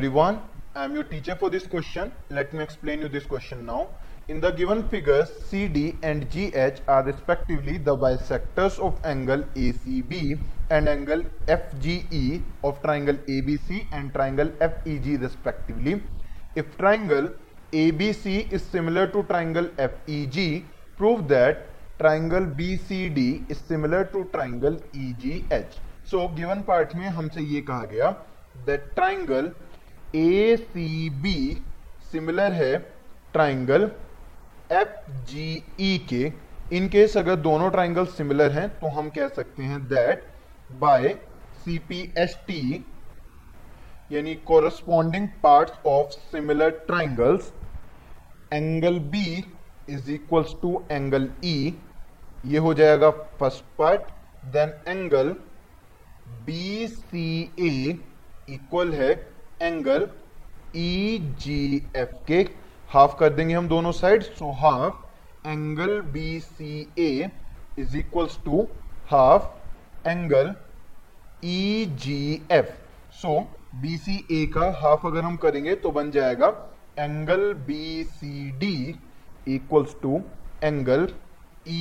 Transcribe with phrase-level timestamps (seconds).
[0.00, 0.38] everyone.
[0.74, 2.10] I am your teacher for this question.
[2.30, 3.88] Let me explain you this question now.
[4.28, 10.38] In the given figures, CD and GH are respectively the bisectors of angle ACB
[10.70, 16.02] and angle FGE of triangle ABC and triangle FEG respectively.
[16.56, 17.28] If triangle
[17.74, 20.64] ABC is similar to triangle FEG,
[20.96, 21.66] prove that
[21.98, 25.76] triangle BCD is similar to triangle EGH.
[26.04, 28.16] So given part में हमसे ये कहा गया
[28.66, 29.52] that triangle
[30.18, 31.32] A C B
[32.12, 32.76] similar है
[33.32, 33.90] triangle
[34.80, 34.96] F
[35.28, 35.44] G
[35.88, 36.30] E के
[36.76, 40.24] in case अगर दोनों triangle similar हैं तो हम कह सकते हैं that
[40.80, 41.08] by
[41.64, 42.62] C P S T
[44.12, 47.52] यानी corresponding part of similar triangles
[48.52, 49.26] angle B
[49.94, 51.56] is equals to angle E
[52.52, 54.10] ये हो जाएगा first part
[54.54, 55.34] then angle
[56.46, 57.26] B C
[57.60, 57.70] A
[58.54, 59.14] equal है
[59.62, 60.08] एंगल
[60.76, 61.56] ई जी
[61.96, 62.36] एफ के
[62.92, 66.72] हाफ कर देंगे हम दोनों side so half angle B C
[67.06, 67.10] A
[67.78, 68.62] is equals to
[69.10, 69.52] half
[70.06, 70.54] angle
[71.48, 72.20] E G
[72.60, 72.72] F
[73.22, 73.38] so
[73.82, 76.48] B C A का half अगर हम करेंगे तो बन जाएगा
[76.98, 78.74] angle B C D
[79.54, 80.20] equals to
[80.70, 81.08] angle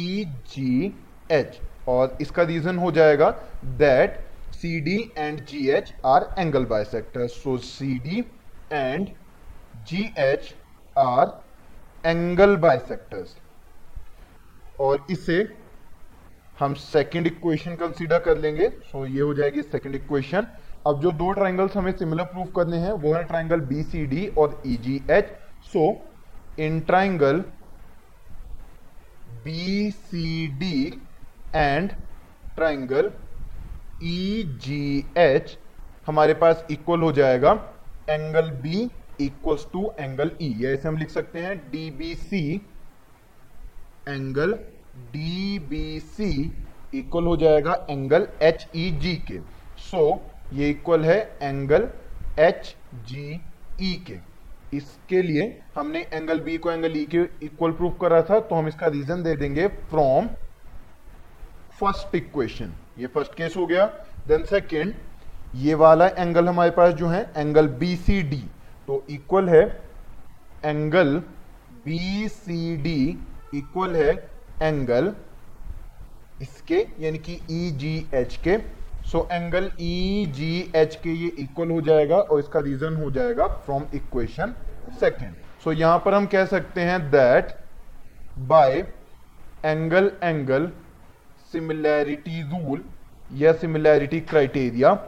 [0.00, 0.92] E G
[1.40, 1.60] H
[1.94, 3.30] और इसका रीजन हो जाएगा
[3.84, 4.24] that
[4.60, 4.92] CD
[5.24, 7.30] and GH are angle bisectors.
[7.42, 8.24] So CD
[8.70, 9.12] and
[9.90, 10.54] GH
[11.06, 11.28] are
[12.06, 13.28] angle bisectors.
[14.80, 15.36] और इसे
[16.58, 20.46] हम सेकेंड इक्वेशन कंसीडर कर लेंगे सो so ये हो जाएगी सेकेंड इक्वेशन
[20.86, 24.26] अब जो दो ट्राइंगल्स हमें सिमिलर प्रूफ करने हैं वो है ट्राइंगल बी सी डी
[24.44, 25.32] और E G H
[25.72, 25.84] so
[26.66, 27.40] in triangle
[29.44, 30.72] B C D
[31.54, 31.90] and
[32.56, 33.12] triangle
[34.04, 35.56] E G H
[36.06, 37.52] हमारे पास इक्वल हो जाएगा
[38.10, 38.88] angle B
[39.20, 42.42] equals to angle E या ऐसे हम लिख सकते हैं D B C
[44.08, 44.52] angle
[45.12, 46.30] D B C
[47.00, 49.38] equal हो जाएगा एंगल एच ई जी के
[49.80, 51.88] सो so, ये इक्वल है एंगल
[52.42, 52.74] एच
[53.08, 53.28] जी
[53.82, 54.18] ई के
[54.76, 58.54] इसके लिए हमने एंगल बी को एंगल ई e के इक्वल प्रूफ करा था तो
[58.54, 60.26] हम इसका रीजन दे देंगे फ्रॉम
[61.80, 63.84] फर्स्ट इक्वेशन ये फर्स्ट केस हो गया
[64.28, 64.92] देन सेकेंड
[65.56, 68.42] ये वाला एंगल हमारे पास जो है एंगल बी सी डी
[68.86, 69.62] तो इक्वल है
[70.70, 71.14] angle
[71.84, 72.96] B C D
[73.58, 74.10] equal है
[74.68, 75.12] एंगल
[76.42, 78.58] इसके यानी कि ई जी एच के
[79.12, 83.46] so angle E G H के ये इक्वल हो जाएगा और इसका रीजन हो जाएगा
[83.68, 84.54] फ्रॉम इक्वेशन
[85.00, 85.34] सेकेंड
[85.64, 87.56] सो यहां पर हम कह सकते हैं that
[88.52, 88.78] by
[89.72, 90.70] angle angle
[91.52, 92.80] similarity rule
[93.42, 94.98] ya similarity criteria,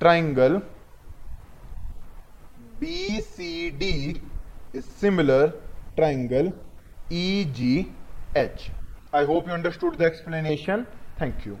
[0.00, 0.62] triangle
[2.80, 4.20] BCD
[4.72, 5.52] is similar
[5.96, 6.52] triangle
[7.10, 7.86] EGH.
[9.12, 10.86] I hope you understood the explanation.
[11.18, 11.60] Thank you.